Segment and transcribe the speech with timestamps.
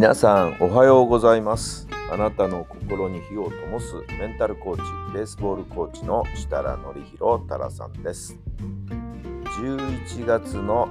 [0.00, 1.86] 皆さんおはようございます。
[2.10, 8.34] あなたの心に火を灯すメンタルコーチベースボールコーチの設楽範弘太良さんです。
[9.60, 10.88] 11月の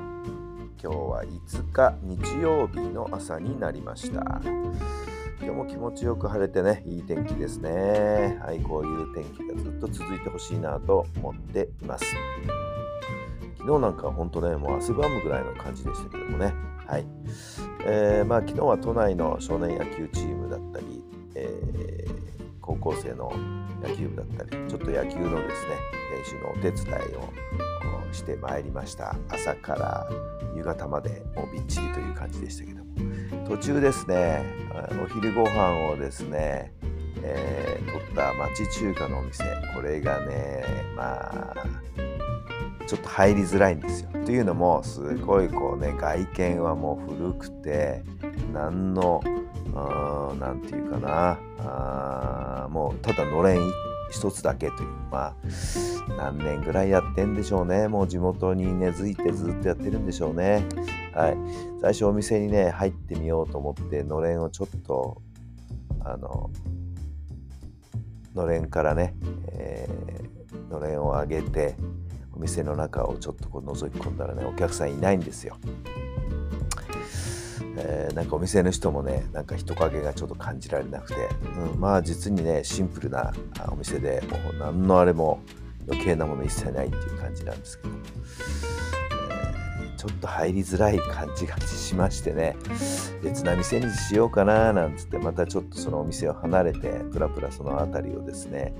[0.80, 4.42] 今日は5日日曜日の朝になりました。
[5.42, 8.40] 今日も気持ちよく晴れてねいい天気ですね。
[8.46, 12.06] はいこういう天気がずっと続いてほしいなと思っています。
[13.58, 16.54] 昨日なんか本当ねもう汗ばむぐらいの感じでしたけどもね。
[16.86, 17.08] はい。
[17.86, 21.04] えーまあ、昨日は都内の少年野球チームだったり、
[21.36, 22.30] えー
[22.62, 23.34] 高校生の
[23.82, 25.76] 野球部だったりちょっと野球のですね
[26.16, 29.16] 練習のお手伝いをしてまいりました。
[29.28, 30.08] 朝から
[30.56, 32.90] 夕方までもうびっちりという感じでしたけども。
[33.48, 34.44] 途中ですね
[35.04, 36.72] お昼ご飯をですね、
[37.24, 40.64] えー取った町中華のお店これがね
[40.96, 41.56] まあ
[42.90, 44.10] ちょっと入りづらいんですよ。
[44.26, 48.02] というのもすごいこうね外見はもう古くて
[48.52, 49.22] 何の
[50.40, 53.60] 何て言うかなあーもうただのれん
[54.10, 55.36] 一つだけというまあ
[56.18, 60.66] 何年ぐらいやってんでしょうねもう地元に根付いてずっとやってるんでしょうね。
[61.14, 61.38] はい、
[61.82, 65.22] 最初お店にね入ってみようと思ってのれんをちょっと
[66.04, 66.50] あの
[68.34, 69.14] のれんからね、
[69.50, 70.10] えー
[70.70, 71.76] のれんを上げて
[72.34, 75.58] お店の中をちょっとこう覗き込んだらねお客さんいないんですよ。
[77.78, 81.30] えーなんかお店の人もねなんか人影がちょっと感じられなくて、
[81.74, 83.32] うん、まあ実にねシンプルな
[83.72, 85.42] お店でもう何のあれも
[85.88, 89.60] 余計なもの一切ないっていう感じなんですけど、えー
[90.00, 92.56] ちょっと入りづらい感じがしましてね。
[93.22, 98.74] 別な店にしようかななんつってまたちょっとそのお店を離れてプラプラその辺りをですね、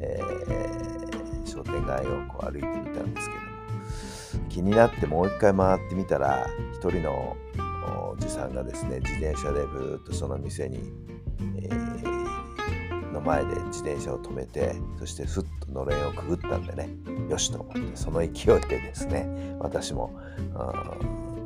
[0.00, 1.15] えー
[1.46, 7.36] 商店街をこう歩いてみたんですけども気になってもう一回回ってみたら一人の
[8.12, 10.92] おじさんがですね自転車でブーっとその店に、
[11.62, 12.26] えー
[13.16, 16.90] の前で自転車を止めてそしてふっとのれんをくぐったんでね
[17.30, 18.28] よしと思ってその勢い
[18.68, 20.12] でですね私も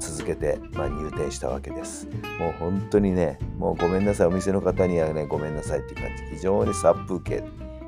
[0.01, 2.07] 続けて、まあ、入店したわけです。
[2.39, 6.25] もう本当にねもうごめんなさいお店の方にはねごめんなさいっていう感じ。
[6.37, 7.45] 非常に殺風景。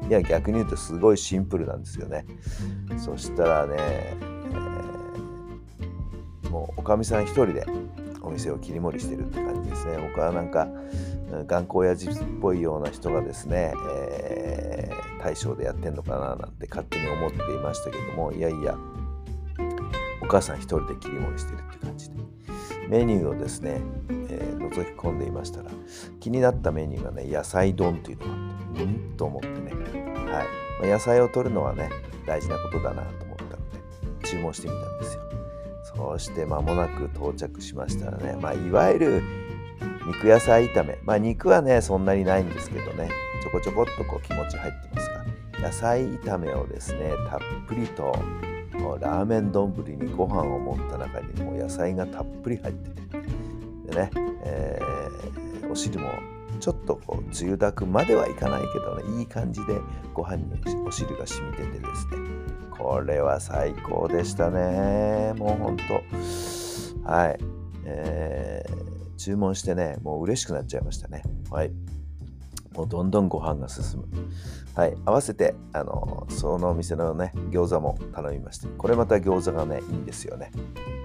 [0.08, 2.26] いや逆に言うとすごいシンプルなんですよね。
[2.98, 4.32] そしたらね、えー
[6.50, 7.64] もうおかみさん一人で
[8.20, 9.96] お店を切り盛りしてるって感じですね。
[10.14, 10.68] 他はなんか
[11.46, 18.76] 頑固親父っぽいような人がですね、えー大将でやってんのかななんて勝手に思っていましたけどもいやいや
[20.20, 22.16] お母さん一人で切り盛りしてるって感じで。
[22.88, 23.80] メニューをですね、
[24.28, 25.70] えー覗き込んでいましたら
[26.18, 29.16] 気になったメニューがね野菜丼というのがあってうん？
[29.16, 29.72] と思ってね、
[30.30, 30.46] はい。
[30.80, 31.90] まあ野菜を取るのはね
[32.26, 35.22] 大事なことだなと思ったので注文してみたんですよ。
[35.94, 39.22] そうして間もなく到着しましたらね、まあ、いわゆる
[40.06, 40.98] 肉野菜炒め。
[41.02, 43.10] まあ肉はねそんなにないんですけどね
[43.42, 45.24] ちょこちょこっとこう気持ち入ってますが
[45.68, 48.16] 野菜炒めをですねたっぷりと
[49.00, 54.10] ラーメン丼にご飯を盛った中にもう野菜がたっぷり入っててでね、
[54.44, 56.10] えーお汁も
[56.86, 59.80] とこうつゆだくまではいかないけどねいい感じで
[60.14, 62.18] ご飯にお汁が染みててですね。
[62.70, 65.34] これは最高でしたね。
[65.36, 65.82] もうほんと。
[67.04, 67.38] はい、
[67.84, 71.22] えー注文してねもう嬉しくなっちゃいましたね。
[71.48, 71.72] はい。
[72.74, 74.08] もうどんどんご飯が進む。
[74.74, 80.50] はい合わせてあのそのお店のね餃子も頼みましてこれまた餃子がねいいんですよね。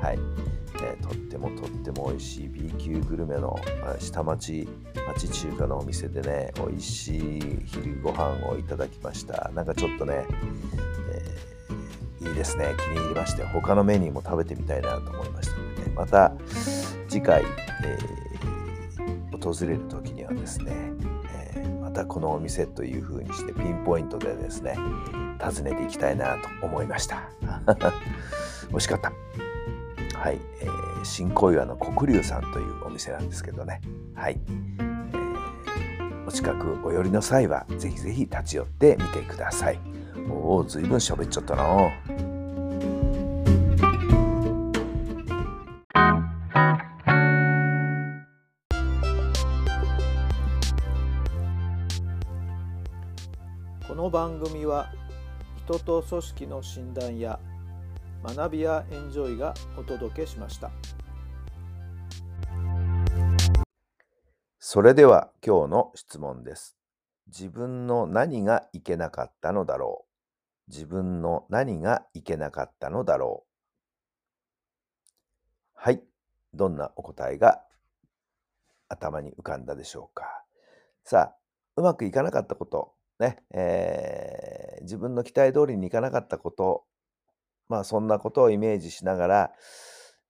[0.02, 0.20] はい、
[0.82, 2.48] えーとってもとっても美味しい。
[2.48, 3.60] B 級グルメの
[4.00, 4.68] 下町
[5.08, 9.52] 町中華のお店でね美味しい昼ご飯をいただきました。
[9.54, 10.26] なんかちょっとね、
[11.12, 12.74] えーいいですね。
[12.78, 16.34] 気に入りまして他のメニューも食べてみたいなと思いましたので、ね、また
[17.08, 17.44] 次回、
[17.84, 18.28] えー
[19.40, 20.74] 訪れる時にはですね、
[21.98, 24.78] たこのお店という風にしてピンポイントでですね
[25.42, 27.24] 訪ねていきたいなと思いました。
[28.70, 29.12] 美味しかった。
[30.18, 33.82] はい、えー新小岩の黒龍さんというお店なんですけどね。
[34.14, 35.08] はい、えー
[36.28, 39.80] お近くお寄りの際はぜひぜひ立ち寄ってみてください。
[40.30, 42.37] おおずいぶん喋っちゃったな。
[54.08, 54.90] の番組は
[55.66, 57.42] 人と組織の診断や
[58.24, 60.72] 学びやエンジョイがお届けしました。
[64.60, 66.78] それでは今日の質問です。
[67.28, 70.06] 自分の何がいけなかったのだろ
[70.70, 70.72] う。
[70.72, 73.52] 自分の何がいけなかったのだろう。
[75.74, 76.02] はい。
[76.54, 77.62] どんなお答えが
[78.88, 80.46] 頭に浮かんだでしょうか。
[81.04, 81.36] さあ
[81.76, 86.84] うまくいかなかったことね、えー、自分の期待通りにいかなかったこと、
[87.70, 89.52] まあそんなことをイメージしながら、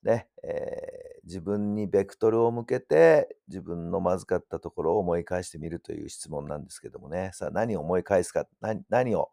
[0.03, 9.29] ね、えー、自分にベクトルを向けて自分のまずかったところを思い返してみるという質問なんですけどもね、さあ何を思い返すか、何何を、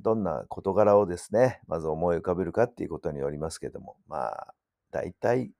[0.00, 4.54] どんな事柄をですね、まず思い浮かべるかっていうことによりますけども、まあ
[4.90, 5.52] 大体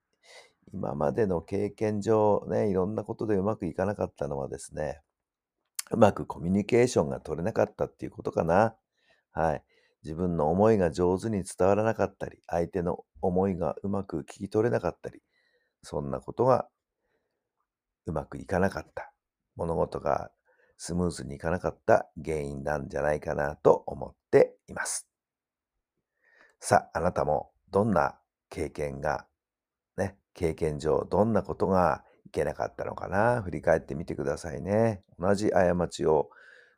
[0.73, 5.01] 今までの経験上ね、いろんなことでうまくいかなかったのはですね、
[5.91, 8.75] うまくコミュニケーションが取れなかったっていうことかな。
[9.33, 9.65] はい。
[10.03, 15.21] 自分の思いが上手に伝わらなかったり、相手の思いがうまく聞き取れなかったり、
[15.83, 16.69] そんなことが
[18.07, 19.13] うまくいかなかった。
[19.57, 20.31] 物事が
[20.77, 25.09] スムーズにいかなかった原因なんじゃないかなと思っています。
[26.61, 28.19] さあ、あなたもどんな
[28.51, 29.27] 経験が、
[29.97, 32.05] ね、経験上どんなことが
[32.37, 35.03] けなかったのかな振り返ってみてくださいね。
[35.19, 36.31] 同じ過ちを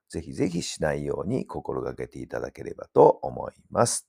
[0.08, 4.08] ぜひぜひしないように心がけていただければと思います。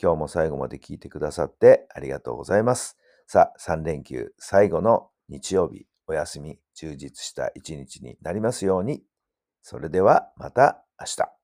[0.00, 2.98] 今日も最後まで聞いてくださってありがとうございます。
[3.26, 9.02] さあ、3連休最後の日曜日、お休み、充実した一日になりますように。
[9.62, 11.43] それではまた明日。